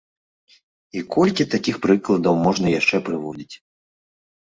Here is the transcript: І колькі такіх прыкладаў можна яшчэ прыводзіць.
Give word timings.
І 0.99 1.03
колькі 1.17 1.47
такіх 1.53 1.75
прыкладаў 1.85 2.43
можна 2.49 2.67
яшчэ 2.79 3.05
прыводзіць. 3.11 3.55